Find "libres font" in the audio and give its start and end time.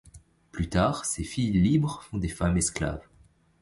1.51-2.17